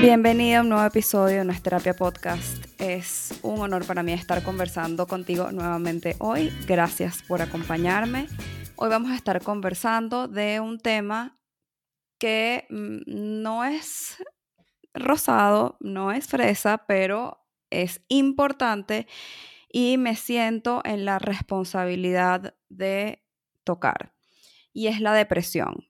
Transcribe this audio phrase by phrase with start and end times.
[0.00, 2.64] Bienvenido a un nuevo episodio de Nuestra Terapia Podcast.
[2.80, 6.50] Es un honor para mí estar conversando contigo nuevamente hoy.
[6.66, 8.26] Gracias por acompañarme.
[8.76, 11.38] Hoy vamos a estar conversando de un tema
[12.18, 14.16] que mm, no es
[14.94, 19.06] rosado, no es fresa, pero es importante
[19.70, 23.22] y me siento en la responsabilidad de
[23.64, 24.14] tocar.
[24.72, 25.89] Y es la depresión.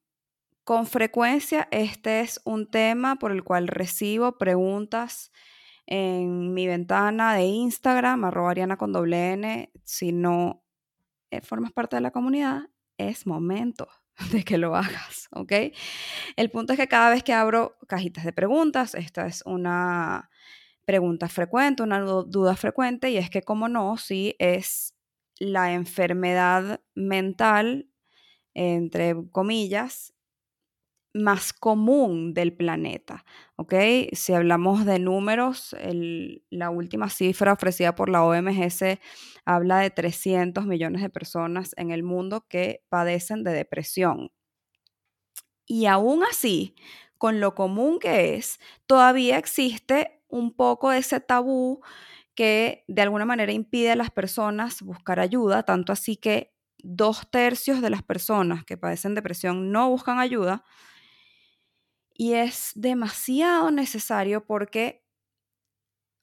[0.71, 5.33] Con frecuencia este es un tema por el cual recibo preguntas
[5.85, 9.73] en mi ventana de Instagram, arroba Ariana con doble N.
[9.83, 10.63] Si no
[11.33, 13.89] eh, formas parte de la comunidad, es momento
[14.31, 15.53] de que lo hagas, ¿ok?
[16.37, 20.31] El punto es que cada vez que abro cajitas de preguntas, esta es una
[20.85, 24.95] pregunta frecuente, una duda frecuente, y es que, como no, si es
[25.41, 27.91] la enfermedad mental,
[28.55, 30.15] entre comillas,
[31.13, 33.25] más común del planeta,
[33.57, 33.75] ¿ok?
[34.13, 35.75] Si hablamos de números,
[36.51, 39.01] la última cifra ofrecida por la OMS
[39.45, 44.31] habla de 300 millones de personas en el mundo que padecen de depresión.
[45.67, 46.75] Y aún así,
[47.19, 51.81] con lo común que es, todavía existe un poco ese tabú
[52.35, 57.83] que de alguna manera impide a las personas buscar ayuda, tanto así que dos tercios
[57.83, 60.65] de las personas que padecen depresión no buscan ayuda
[62.21, 65.03] y es demasiado necesario porque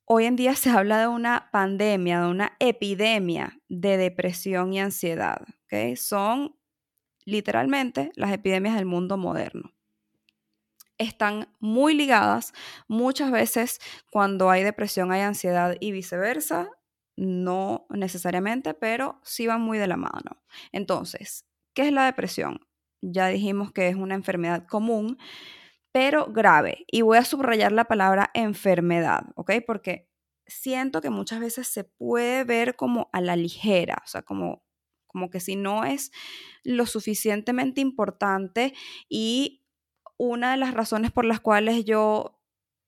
[0.05, 5.41] hoy en día se habla de una pandemia, de una epidemia de depresión y ansiedad.
[5.63, 5.95] ¿okay?
[5.95, 6.55] Son
[7.25, 9.73] literalmente las epidemias del mundo moderno.
[10.99, 12.53] Están muy ligadas.
[12.87, 13.79] Muchas veces
[14.11, 16.69] cuando hay depresión hay ansiedad y viceversa.
[17.15, 20.43] No necesariamente, pero sí van muy de la mano.
[20.71, 22.59] Entonces, ¿qué es la depresión?
[23.01, 25.17] Ya dijimos que es una enfermedad común
[25.91, 26.85] pero grave.
[26.87, 29.51] Y voy a subrayar la palabra enfermedad, ¿ok?
[29.65, 30.07] Porque
[30.45, 34.63] siento que muchas veces se puede ver como a la ligera, o sea, como,
[35.07, 36.11] como que si no es
[36.63, 38.73] lo suficientemente importante
[39.09, 39.63] y
[40.17, 42.39] una de las razones por las cuales yo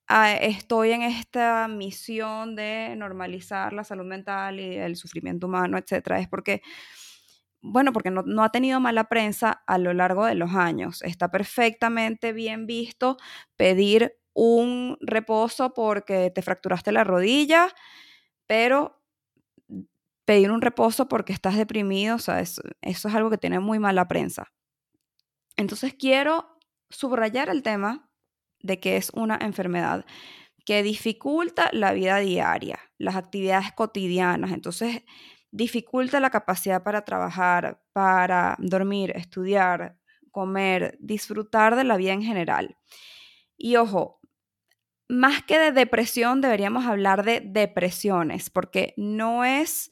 [0.08, 6.18] ah, estoy en esta misión de normalizar la salud mental y el sufrimiento humano, etcétera,
[6.20, 6.62] es porque
[7.62, 11.02] bueno, porque no, ha tenido mala prensa a lo largo de los años.
[11.02, 13.18] Está perfectamente bien visto
[13.56, 17.68] pedir un reposo porque te fracturaste la rodilla,
[18.46, 19.02] pero
[20.24, 23.78] pedir un reposo porque estás deprimido, o sea, eso, eso es algo que tiene muy
[23.78, 24.52] mala prensa.
[25.56, 28.10] Entonces quiero subrayar el tema
[28.60, 30.04] de que es una enfermedad
[30.64, 34.52] que dificulta la vida diaria, las actividades cotidianas.
[34.52, 35.02] Entonces,
[35.50, 39.96] dificulta la capacidad para trabajar, para dormir, estudiar,
[40.30, 42.76] comer, disfrutar de la vida en general.
[43.56, 44.20] Y ojo,
[45.08, 49.90] más que de depresión deberíamos hablar de depresiones, porque no es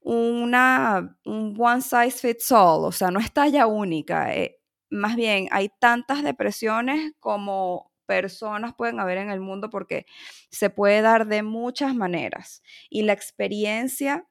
[0.00, 4.34] una un one size fits all, o sea, no es talla única.
[4.34, 4.58] Eh,
[4.90, 10.04] más bien, hay tantas depresiones como personas pueden haber en el mundo porque
[10.50, 12.62] se puede dar de muchas maneras.
[12.90, 14.26] Y la experiencia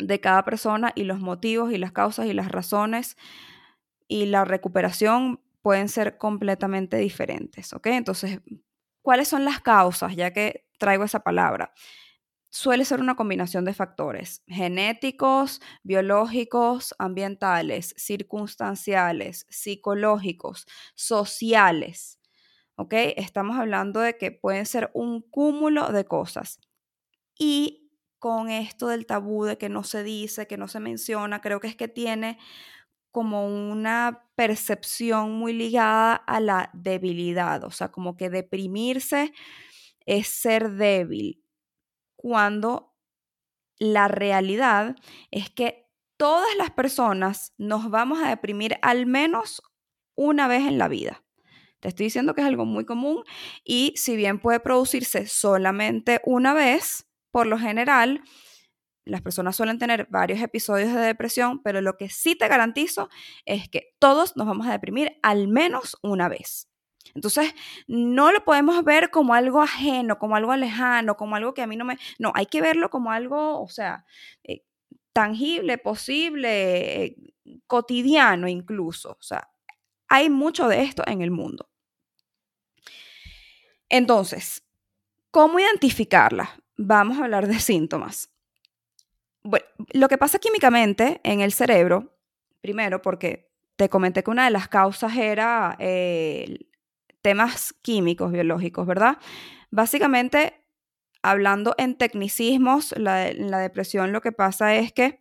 [0.00, 3.16] de cada persona y los motivos y las causas y las razones
[4.08, 7.86] y la recuperación pueden ser completamente diferentes, ¿ok?
[7.88, 8.40] Entonces,
[9.02, 10.16] ¿cuáles son las causas?
[10.16, 11.72] Ya que traigo esa palabra.
[12.52, 20.66] Suele ser una combinación de factores genéticos, biológicos, ambientales, circunstanciales, psicológicos,
[20.96, 22.18] sociales.
[22.76, 22.94] ¿Ok?
[23.16, 26.58] Estamos hablando de que pueden ser un cúmulo de cosas.
[27.38, 27.79] Y
[28.20, 31.66] con esto del tabú de que no se dice, que no se menciona, creo que
[31.68, 32.38] es que tiene
[33.10, 39.32] como una percepción muy ligada a la debilidad, o sea, como que deprimirse
[40.06, 41.42] es ser débil,
[42.14, 42.94] cuando
[43.78, 44.94] la realidad
[45.30, 49.62] es que todas las personas nos vamos a deprimir al menos
[50.14, 51.24] una vez en la vida.
[51.80, 53.24] Te estoy diciendo que es algo muy común
[53.64, 58.22] y si bien puede producirse solamente una vez, por lo general,
[59.04, 63.08] las personas suelen tener varios episodios de depresión, pero lo que sí te garantizo
[63.44, 66.68] es que todos nos vamos a deprimir al menos una vez.
[67.14, 67.54] Entonces,
[67.88, 71.76] no lo podemos ver como algo ajeno, como algo lejano, como algo que a mí
[71.76, 71.98] no me...
[72.18, 74.04] No, hay que verlo como algo, o sea,
[74.44, 74.62] eh,
[75.12, 77.16] tangible, posible, eh,
[77.66, 79.12] cotidiano incluso.
[79.12, 79.50] O sea,
[80.08, 81.68] hay mucho de esto en el mundo.
[83.88, 84.62] Entonces,
[85.30, 86.59] ¿cómo identificarla?
[86.80, 88.30] Vamos a hablar de síntomas.
[89.42, 92.16] Bueno, lo que pasa químicamente en el cerebro,
[92.60, 96.58] primero porque te comenté que una de las causas era eh,
[97.22, 99.18] temas químicos, biológicos, ¿verdad?
[99.70, 100.64] Básicamente,
[101.22, 105.20] hablando en tecnicismos, la, la depresión lo que pasa es que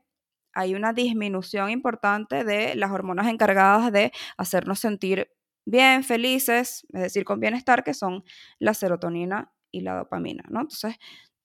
[0.53, 5.29] hay una disminución importante de las hormonas encargadas de hacernos sentir
[5.65, 8.23] bien, felices, es decir, con bienestar, que son
[8.59, 10.61] la serotonina y la dopamina, ¿no?
[10.61, 10.95] Entonces,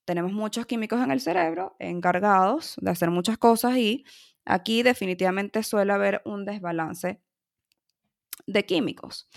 [0.04, 4.04] tenemos muchos químicos en el cerebro encargados de hacer muchas cosas y
[4.44, 7.20] aquí definitivamente suele haber un desbalance
[8.46, 9.28] de químicos.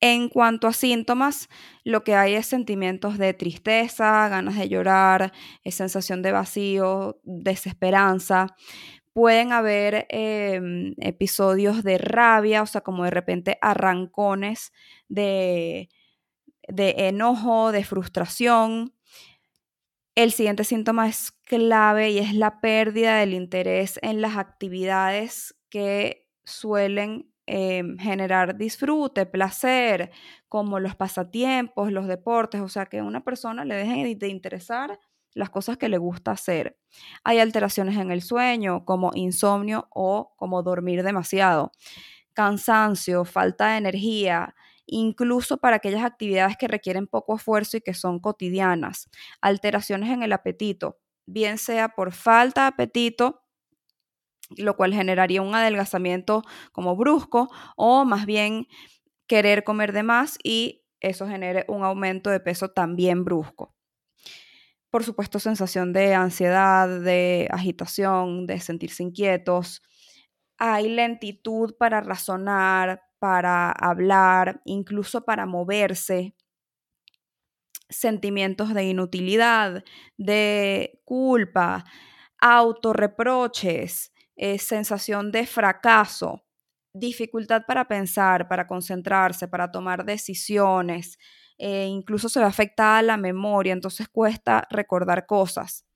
[0.00, 1.48] En cuanto a síntomas,
[1.82, 5.32] lo que hay es sentimientos de tristeza, ganas de llorar,
[5.64, 8.48] sensación de vacío, desesperanza.
[9.14, 14.72] Pueden haber em, episodios de rabia, o sea, como de repente arrancones
[15.08, 15.88] de,
[16.68, 18.92] de enojo, de frustración.
[20.16, 26.26] El siguiente síntoma es clave y es la pérdida del interés en las actividades que
[26.44, 30.10] suelen em, generar disfrute, placer,
[30.48, 34.98] como los pasatiempos, los deportes, o sea, que a una persona le dejen de interesar
[35.34, 36.78] las cosas que le gusta hacer.
[37.22, 41.72] Hay alteraciones en el sueño, como insomnio o como dormir demasiado,
[42.32, 44.54] cansancio, falta de energía,
[44.86, 49.08] incluso para aquellas actividades que requieren poco esfuerzo y que son cotidianas,
[49.40, 53.42] alteraciones en el apetito, bien sea por falta de apetito,
[54.56, 56.42] lo cual generaría un adelgazamiento
[56.72, 58.68] como brusco, o más bien
[59.26, 63.76] querer comer de más y eso genere un aumento de peso también brusco
[64.96, 69.82] por supuesto, sensación de ansiedad, de agitación, de sentirse inquietos.
[70.56, 76.34] Hay lentitud para razonar, para hablar, incluso para moverse.
[77.88, 79.84] Sentimientos de inutilidad,
[80.18, 81.84] de culpa,
[82.40, 86.44] autorreproches, eh, sensación de fracaso,
[86.92, 91.16] dificultad para pensar, para concentrarse, para tomar decisiones,
[91.58, 95.86] eh, incluso se ve afectada la memoria, entonces cuesta recordar cosas.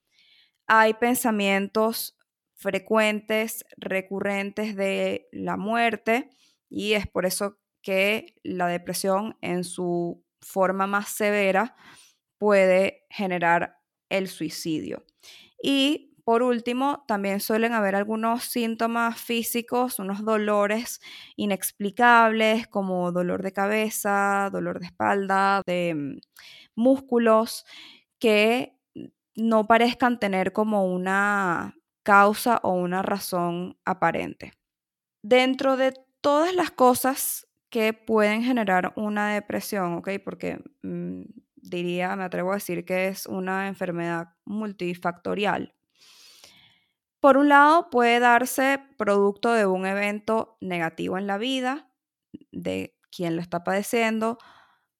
[0.67, 2.17] Hay pensamientos
[2.55, 6.31] frecuentes, recurrentes de la muerte
[6.71, 11.77] y es por eso que la depresión en su forma más severa
[12.39, 13.79] puede generar
[14.09, 15.05] el suicidio.
[15.63, 21.01] Y por último, también suelen haber algunos síntomas físicos, unos dolores
[21.37, 26.21] inexplicables como dolor de cabeza, dolor de espalda, de mm,
[26.77, 27.65] músculos,
[28.21, 28.77] que
[29.35, 31.75] no parezcan tener como una
[32.05, 34.53] causa o una razón aparente.
[35.23, 40.11] Dentro de todas las cosas que pueden generar una depresión, ¿ok?
[40.25, 41.23] Porque mm,
[41.57, 45.75] diría, me atrevo a decir que es una enfermedad multifactorial.
[47.21, 51.91] Por un lado, puede darse producto de un evento negativo en la vida
[52.51, 54.39] de quien lo está padeciendo,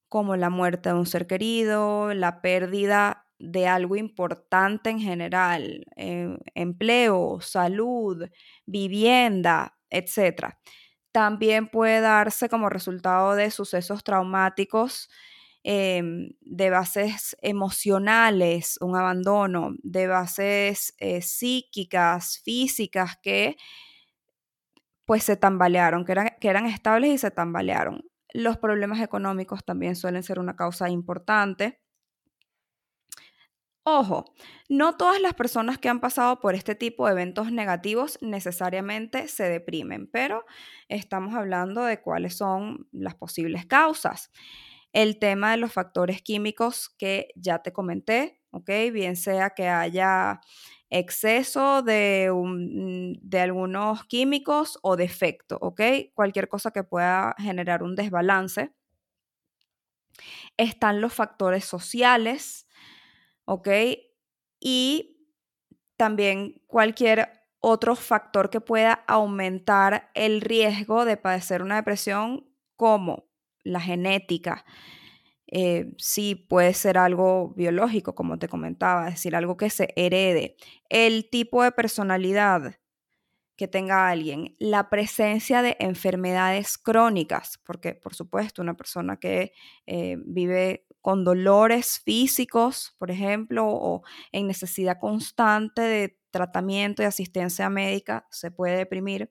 [0.09, 6.37] como la muerte de un ser querido, la pérdida de algo importante en general, eh,
[6.55, 8.29] empleo, salud,
[8.67, 10.59] vivienda, etc.
[11.13, 15.09] También puede darse como resultado de sucesos traumáticos
[15.63, 23.57] Em, de bases emocionales, un abandono, de bases eh, psíquicas, físicas que
[25.05, 28.03] pues se tambalearon, que eran, que eran estables y se tambalearon.
[28.33, 31.81] Los problemas económicos también suelen ser una causa importante.
[33.85, 34.35] Ojo,
[34.69, 39.45] no todas las personas que han pasado por este tipo de eventos negativos necesariamente se
[39.45, 40.45] deprimen, pero
[40.89, 44.31] estamos hablando de cuáles son las posibles causas
[44.93, 48.69] el tema de los factores químicos que ya te comenté, ¿ok?
[48.93, 50.41] Bien sea que haya
[50.91, 52.29] exceso de,
[53.23, 55.81] de algunos químicos o defecto, ¿ok?
[56.15, 58.73] Cualquier cosa que pueda generar un desbalance.
[60.57, 62.67] Están los factores sociales,
[63.45, 63.69] ¿ok?
[64.61, 65.29] Y
[65.97, 67.29] también cualquier
[67.61, 73.29] otro factor que pueda aumentar el riesgo de padecer una depresión como
[73.65, 74.65] la genética.
[75.47, 80.57] Eh, sí puede ser algo biológico, como te comentaba, es decir, algo que se herede.
[80.89, 82.77] El tipo de personalidad
[83.57, 89.53] que tenga alguien, la presencia de enfermedades crónicas, porque por supuesto una persona que
[89.87, 94.03] eh, vive con dolores físicos, por ejemplo, o
[94.33, 99.31] en necesidad constante de tratamiento y asistencia médica, se puede deprimir.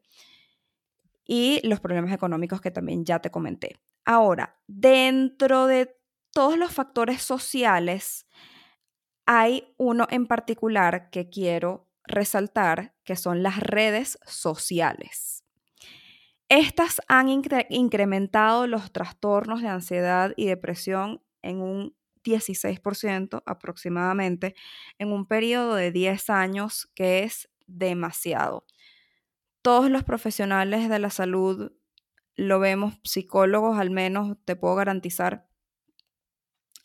[1.25, 3.79] Y los problemas económicos que también ya te comenté.
[4.03, 5.95] Ahora, dentro de
[6.31, 8.25] todos los factores sociales,
[9.25, 15.43] hay uno en particular que quiero resaltar, que son las redes sociales.
[16.49, 24.55] Estas han incrementado los trastornos de ansiedad y depresión en un 16% aproximadamente
[24.97, 28.65] en un periodo de 10 años, que es demasiado.
[29.61, 31.71] Todos los profesionales de la salud
[32.35, 35.47] lo vemos, psicólogos al menos, te puedo garantizar,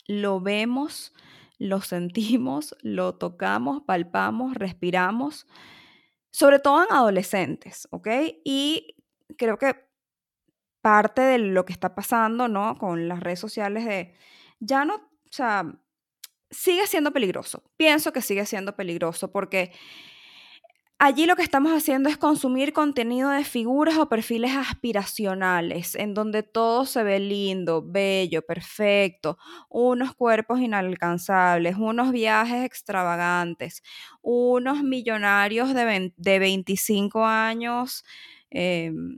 [0.07, 1.13] lo vemos,
[1.57, 5.47] lo sentimos, lo tocamos, palpamos, respiramos,
[6.31, 8.07] sobre todo en adolescentes, ¿ok?
[8.43, 8.95] Y
[9.37, 9.85] creo que
[10.81, 12.77] parte de lo que está pasando, ¿no?
[12.77, 14.13] Con las redes sociales de,
[14.59, 15.65] ya no, o sea,
[16.49, 17.63] sigue siendo peligroso.
[17.77, 19.71] Pienso que sigue siendo peligroso porque
[20.97, 26.41] Allí lo que estamos haciendo es consumir contenido de figuras o perfiles aspiracionales, en donde
[26.41, 29.37] todo se ve lindo, bello, perfecto,
[29.69, 33.83] unos cuerpos inalcanzables, unos viajes extravagantes,
[34.21, 38.05] unos millonarios de, 25 años.
[38.49, 39.17] Em,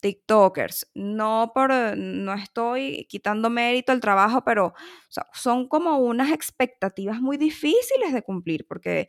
[0.00, 0.90] TikTokers.
[0.94, 4.74] No por, no estoy quitando mérito al trabajo, pero
[5.32, 9.08] son como unas expectativas muy difíciles de cumplir, porque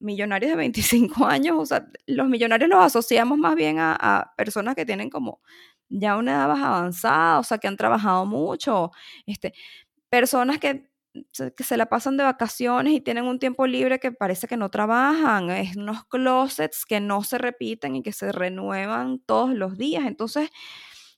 [0.00, 4.86] millonarios de 25 años, o sea, los millonarios los asociamos más bien a, personas que
[4.86, 5.40] tienen como
[5.88, 8.90] ya una edad más avanzada, o sea, que han trabajado mucho,
[9.26, 9.54] este,
[10.10, 10.90] personas que,
[11.56, 14.70] que se la pasan de vacaciones y tienen un tiempo libre que parece que no
[14.70, 20.04] trabajan, es unos closets que no se repiten y que se renuevan todos los días,
[20.06, 20.50] entonces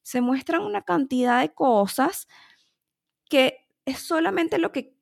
[0.02, 2.28] se muestran una cantidad de cosas
[3.28, 4.94] que es solamente lo que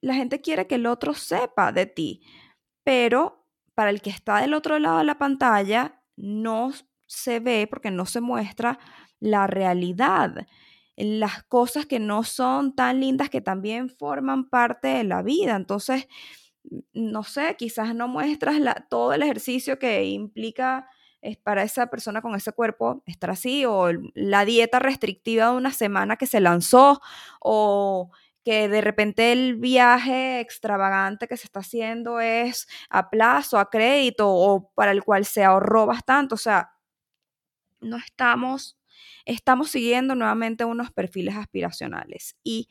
[0.00, 2.22] la gente quiere que el otro sepa de ti
[2.84, 6.72] pero para el que está del otro lado de la pantalla no
[7.06, 8.78] se ve porque no se muestra
[9.20, 10.46] la realidad,
[10.96, 15.56] las cosas que no son tan lindas que también forman parte de la vida.
[15.56, 16.06] Entonces,
[16.92, 18.56] no sé, quizás no muestras
[18.88, 20.86] todo el ejercicio que implica
[21.22, 25.70] es para esa persona con ese cuerpo estar así, o la dieta restrictiva de una
[25.72, 27.00] semana que se lanzó,
[27.40, 28.10] o
[28.44, 34.28] que de repente el viaje extravagante que se está haciendo es a plazo, a crédito
[34.28, 36.34] o para el cual se ahorró bastante.
[36.34, 36.72] O sea,
[37.80, 38.78] no estamos,
[39.24, 42.36] estamos siguiendo nuevamente unos perfiles aspiracionales.
[42.42, 42.68] Y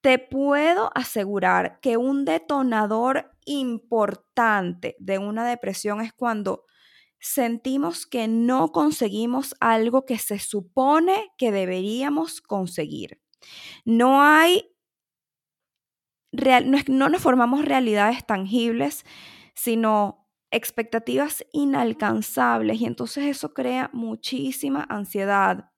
[0.00, 6.64] te puedo asegurar que un detonador importante de una depresión es cuando
[7.20, 13.20] sentimos que no conseguimos algo que se supone que deberíamos conseguir.
[13.84, 14.70] No hay
[16.88, 19.04] no, nos formamos realidades tangibles,
[19.54, 25.70] sino expectativas inalcanzables y entonces eso crea muchísima ansiedad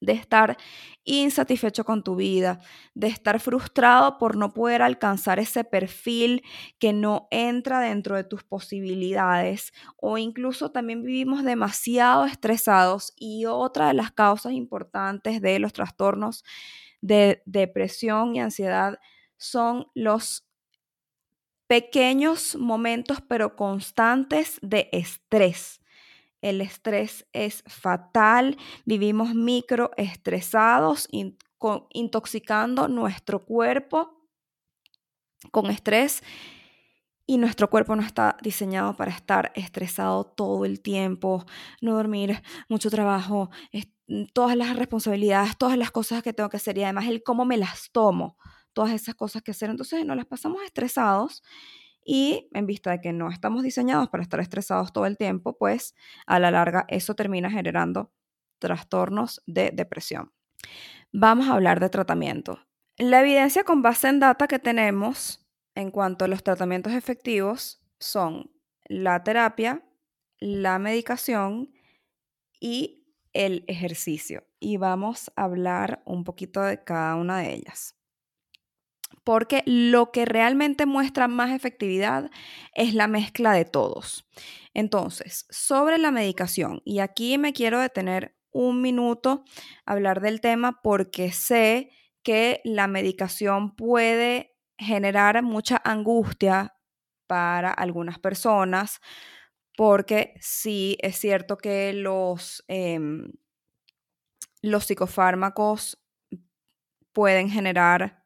[0.00, 0.56] de estar
[1.04, 2.58] insatisfecho con tu vida,
[2.94, 6.42] de estar frustrado por no poder alcanzar ese perfil
[6.80, 13.88] que no entra dentro de tus posibilidades o incluso también vivimos demasiado estresados y otra
[13.88, 16.44] de las causas importantes de los trastornos
[17.00, 18.98] de depresión y ansiedad
[19.36, 20.44] son los
[21.72, 25.80] pequeños momentos pero constantes de estrés.
[26.42, 31.08] El estrés es fatal, vivimos microestresados,
[31.94, 34.28] intoxicando nuestro cuerpo
[35.50, 36.22] con estrés
[37.26, 41.46] y nuestro cuerpo no está diseñado para estar estresado todo el tiempo,
[41.80, 43.48] no dormir, mucho trabajo,
[44.34, 47.56] todas las responsabilidades, todas las cosas que tengo que hacer y además el cómo me
[47.56, 48.36] las tomo
[48.72, 49.70] todas esas cosas que hacer.
[49.70, 51.42] Entonces nos las pasamos estresados
[52.04, 55.94] y en vista de que no estamos diseñados para estar estresados todo el tiempo, pues
[56.26, 58.12] a la larga eso termina generando
[58.58, 60.32] trastornos de depresión.
[61.12, 62.60] Vamos a hablar de tratamiento.
[62.98, 68.50] La evidencia con base en data que tenemos en cuanto a los tratamientos efectivos son
[68.84, 69.84] la terapia,
[70.38, 71.72] la medicación
[72.60, 74.44] y el ejercicio.
[74.60, 77.96] Y vamos a hablar un poquito de cada una de ellas
[79.24, 82.30] porque lo que realmente muestra más efectividad
[82.74, 84.26] es la mezcla de todos.
[84.74, 89.44] Entonces, sobre la medicación, y aquí me quiero detener un minuto
[89.86, 91.90] a hablar del tema porque sé
[92.22, 96.74] que la medicación puede generar mucha angustia
[97.26, 99.00] para algunas personas,
[99.76, 103.32] porque sí es cierto que los, em,
[104.62, 105.98] los psicofármacos
[107.12, 108.21] pueden generar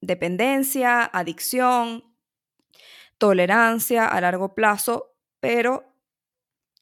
[0.00, 2.04] dependencia, adicción,
[3.18, 5.84] tolerancia a largo plazo, pero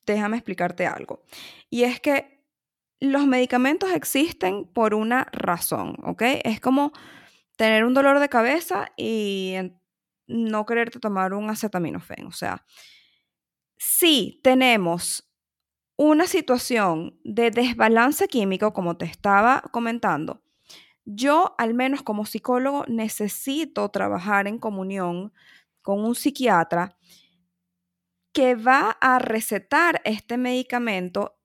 [0.04, 1.22] déjame explicarte algo.
[1.70, 2.44] Y es que
[3.00, 6.22] los medicamentos existen por una razón, ¿ok?
[6.44, 6.92] Es como
[7.56, 9.54] tener un dolor de cabeza y
[10.26, 12.26] no quererte tomar un acetaminofén.
[12.26, 12.64] O sea,
[13.76, 15.30] si tenemos
[15.96, 20.42] una situación de desbalance químico, como te estaba comentando,
[21.06, 25.32] yo al menos como psicólogo necesito trabajar en comunión
[25.82, 26.96] con un psiquiatra
[28.32, 31.38] que va a recetar este medicamento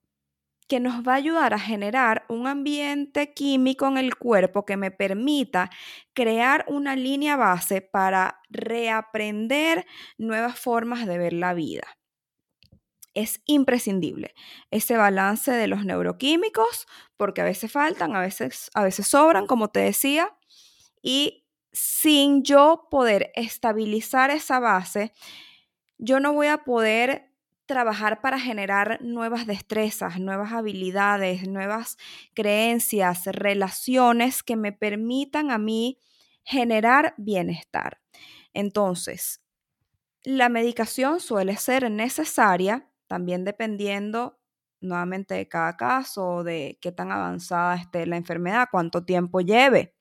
[0.68, 4.92] que nos va a ayudar a generar un ambiente químico en el cuerpo que me
[4.92, 5.70] permita
[6.14, 9.86] crear una línea base para reaprender
[10.18, 11.84] nuevas formas de ver la vida.
[13.14, 14.34] Es imprescindible
[14.72, 16.88] ese balance de los neuroquímicos,
[17.18, 20.36] porque a veces faltan, a veces, a veces sobran, como te decía,
[21.02, 25.14] y sin yo poder estabilizar esa base,
[25.98, 27.32] yo no voy a poder
[27.66, 31.98] trabajar para generar nuevas destrezas, nuevas habilidades, nuevas
[32.34, 35.98] creencias, relaciones que me permitan a mí
[36.44, 38.02] generar bienestar.
[38.54, 39.42] Entonces,
[40.24, 44.40] la medicación suele ser necesaria, también dependiendo
[44.80, 49.98] nuevamente de cada caso, de qué tan avanzada esté la enfermedad, cuánto tiempo lleve.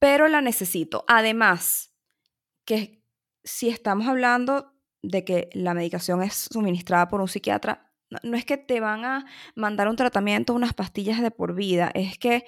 [0.00, 1.04] Pero la necesito.
[1.06, 1.94] Además,
[2.64, 3.04] que
[3.44, 8.56] si estamos hablando de que la medicación es suministrada por un psiquiatra, no, es que
[8.56, 9.24] te van a
[9.54, 12.46] mandar un tratamiento, unas pastillas de por vida, es que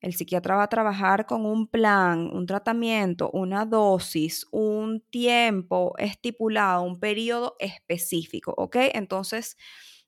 [0.00, 6.82] el psiquiatra va a trabajar con un plan, un tratamiento, una dosis, un tiempo estipulado,
[6.82, 8.76] un periodo específico, ¿ok?
[8.94, 9.56] Entonces,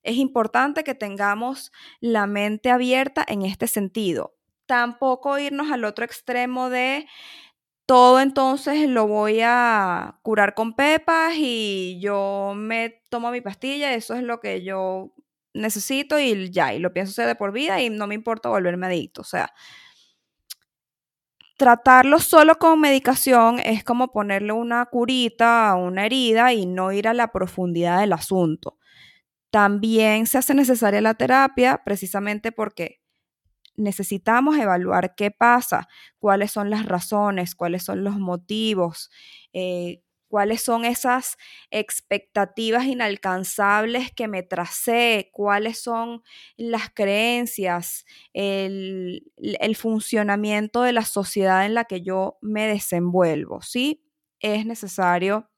[0.03, 4.35] es importante que tengamos la mente abierta en este sentido.
[4.67, 7.07] Tampoco irnos al otro extremo de
[7.87, 14.15] todo entonces lo voy a curar con pepas y yo me tomo mi pastilla, eso
[14.15, 15.15] es lo que yo
[15.59, 18.87] necesito y ya, y lo pienso hacer de por vida y no me importa volverme
[18.87, 19.21] adicto.
[19.23, 19.53] O sea,
[21.59, 27.09] tratarlo solo con medicación es como ponerle una curita a una herida y no ir
[27.09, 28.79] a la profundidad del asunto.
[29.51, 33.01] También se hace necesaria la terapia precisamente porque
[33.77, 39.11] necesitamos evaluar qué pasa, cuáles son las razones, cuáles son los motivos,
[39.53, 41.37] eh, cuáles son esas
[41.71, 46.23] expectativas inalcanzables que me tracé, cuáles son
[46.57, 53.63] las creencias, el, el, funcionamiento de la sociedad en la que yo me desenvuelvo.
[53.63, 54.05] Sí,
[54.41, 55.51] es necesario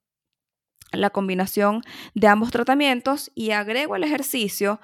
[0.92, 1.82] la combinación
[2.14, 4.80] de ambos tratamientos y agrego el ejercicio.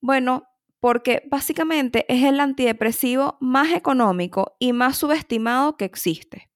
[0.00, 0.44] Bueno,
[0.80, 6.51] porque básicamente es el antidepresivo más económico y más subestimado que existe.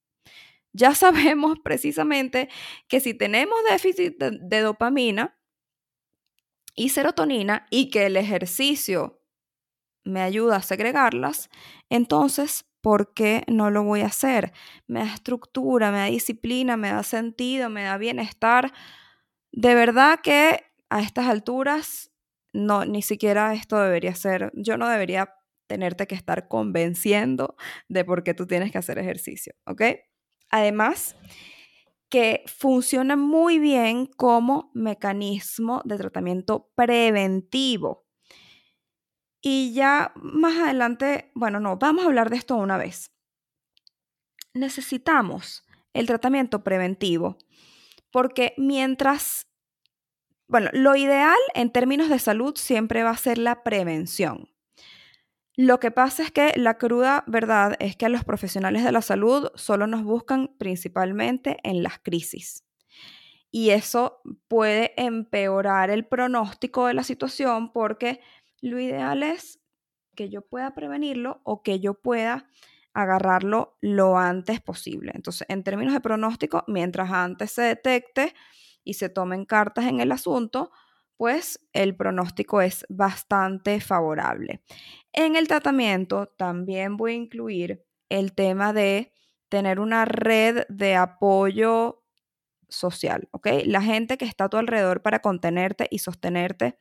[0.76, 2.48] Ya sabemos precisamente
[2.86, 5.36] que si tenemos déficit de, dopamina
[6.74, 9.22] y serotonina y que el ejercicio
[10.04, 11.48] me ayuda a segregarlas,
[11.88, 14.52] entonces, ¿por qué no lo voy a hacer?
[14.86, 18.72] Me da estructura, me da disciplina, me da sentido, me da bienestar.
[19.52, 20.60] De verdad que
[20.90, 22.12] a estas alturas
[22.52, 25.34] no, ni siquiera esto debería ser, yo no debería
[25.66, 27.56] tenerte que estar convenciendo
[27.88, 29.82] de por qué tú tienes que hacer ejercicio, ¿ok?
[30.50, 31.16] Además,
[32.08, 38.06] que funciona muy bien como mecanismo de tratamiento preventivo.
[39.40, 43.12] Y ya más adelante, bueno, no, vamos a hablar de esto una vez.
[44.54, 47.36] Necesitamos el tratamiento preventivo
[48.10, 49.46] porque mientras
[50.48, 54.48] bueno, lo ideal en términos de salud siempre va a ser la prevención.
[55.56, 59.00] Lo que pasa es que la cruda verdad es que a los profesionales de la
[59.02, 62.62] salud solo nos buscan principalmente en las crisis.
[63.50, 68.20] Y eso puede empeorar el pronóstico de la situación porque
[68.60, 69.60] lo ideal es
[70.14, 72.48] que yo pueda prevenirlo o que yo pueda
[72.92, 75.12] agarrarlo lo antes posible.
[75.14, 78.34] Entonces, en términos de pronóstico, mientras antes se detecte,
[78.86, 80.70] y se tomen cartas en el asunto,
[81.16, 84.62] pues el pronóstico es bastante favorable.
[85.12, 89.12] En el tratamiento también voy a incluir el tema de
[89.48, 92.02] tener una red de apoyo
[92.68, 93.48] social, ¿ok?
[93.64, 96.78] La gente que está a tu alrededor para contenerte y sostenerte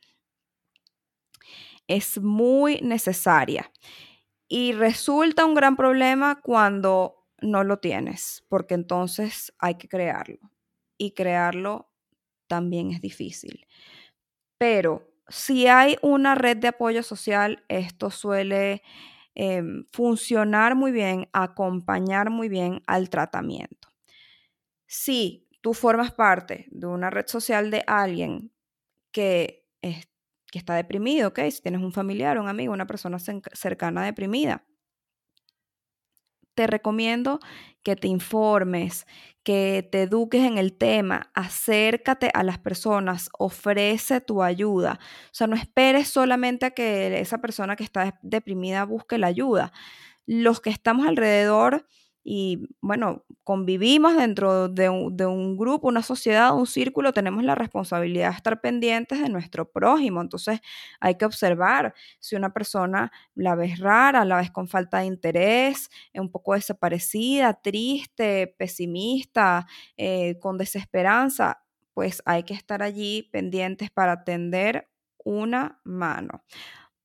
[1.86, 3.70] es muy necesaria.
[4.48, 10.38] Y resulta un gran problema cuando no lo tienes, porque entonces hay que crearlo.
[10.98, 11.90] Y crearlo
[12.48, 13.66] también es difícil.
[14.58, 18.82] Pero si hay una red de apoyo social, esto suele
[19.34, 23.88] em, funcionar muy bien, acompañar muy bien al tratamiento.
[24.86, 28.52] Si tú formas parte de una red social de alguien
[29.12, 31.40] que, que está deprimido, ¿ok?
[31.50, 34.64] Si tienes un familiar, un amigo, una persona cercana deprimida,
[36.54, 37.38] te recomiendo
[37.82, 39.06] que te informes,
[39.46, 44.98] que te eduques en el tema, acércate a las personas, ofrece tu ayuda.
[45.26, 49.72] O sea, no esperes solamente a que esa persona que está deprimida busque la ayuda.
[50.26, 51.86] Los que estamos alrededor
[52.28, 58.36] y bueno, convivimos dentro de un, grupo, una sociedad, un círculo, tenemos la responsabilidad de
[58.36, 60.20] estar pendientes de nuestro prójimo.
[60.22, 60.58] Entonces
[60.98, 65.88] hay que observar si una persona la ves rara, la ves con falta de interés,
[66.14, 69.64] un poco desaparecida, triste, pesimista,
[69.96, 71.62] eh, con desesperanza,
[71.94, 74.88] pues hay que estar allí pendientes para tender
[75.24, 76.42] una mano.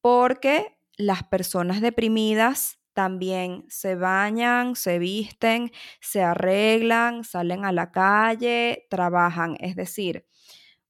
[0.02, 8.88] Porque las personas deprimidas también se bañan, se visten, se arreglan, salen a la calle,
[8.90, 9.56] trabajan.
[9.60, 10.26] Es decir,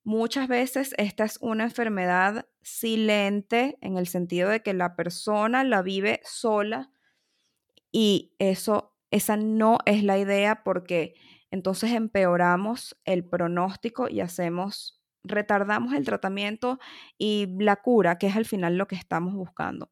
[0.04, 5.82] muchas veces esta es una enfermedad silente en el sentido de que la persona la
[5.82, 6.92] vive sola
[7.92, 11.16] y eso, esa no es la idea porque
[11.52, 16.80] entonces empeoramos el pronóstico y hacemos, retardamos el tratamiento
[17.18, 19.92] y la cura, que es al final lo que estamos buscando.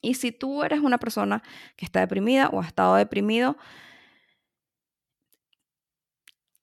[0.00, 1.42] Y si tú eres una persona
[1.76, 3.56] que está deprimida o ha estado deprimido,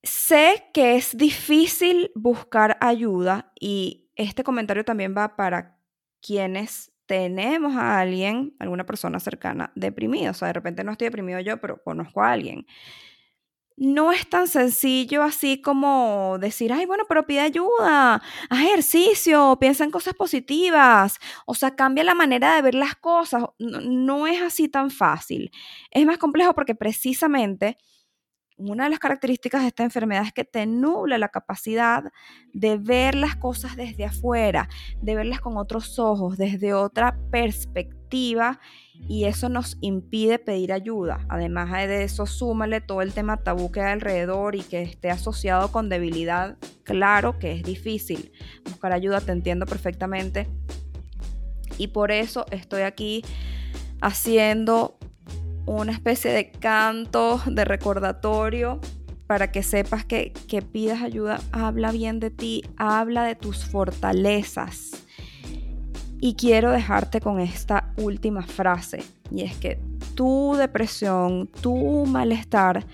[0.02, 5.78] sé que es difícil buscar ayuda y este comentario también va para
[6.22, 10.30] quienes tenemos a alguien, alguna persona cercana deprimida.
[10.30, 12.66] O sea, de repente no estoy deprimido yo, pero conozco a alguien
[13.76, 19.84] no es tan sencillo así como decir, ay, bueno, pero pide ayuda, haz ejercicio, piensa
[19.84, 23.44] en cosas positivas, o sea, cambia la manera de ver las cosas.
[23.58, 25.50] No, no es así tan fácil.
[25.90, 27.76] Es más complejo porque precisamente
[28.56, 32.04] una de las características de esta enfermedad es que te nubla la capacidad
[32.52, 34.68] de ver las cosas desde afuera,
[35.00, 38.60] de verlas con otros ojos, desde otra perspectiva,
[39.08, 41.26] y eso nos impide pedir ayuda.
[41.28, 45.70] Además de eso, súmale todo el tema tabú que hay alrededor y que esté asociado
[45.70, 46.56] con debilidad.
[46.84, 48.32] Claro que es difícil
[48.64, 50.48] buscar ayuda, te entiendo perfectamente.
[51.78, 53.22] Y por eso estoy aquí
[54.00, 54.95] haciendo
[55.66, 58.80] una especie de canto, de recordatorio,
[59.26, 64.92] para que sepas que, que pidas ayuda, habla bien de ti, habla de tus fortalezas.
[66.20, 69.78] Y quiero dejarte con esta última frase, y es que
[70.14, 72.86] tu depresión, tu malestar,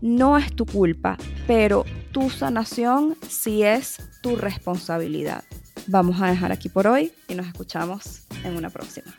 [0.00, 5.44] no es tu culpa, pero tu sanación sí es tu responsabilidad.
[5.86, 9.14] Vamos a dejar aquí por hoy y nos escuchamos en una próxima.